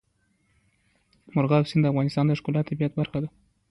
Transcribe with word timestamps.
مورغاب 1.33 1.63
سیند 1.69 1.83
د 1.85 1.89
افغانستان 1.93 2.25
د 2.27 2.31
ښکلي 2.39 2.61
طبیعت 2.69 2.93
برخه 2.99 3.17
ده. 3.23 3.29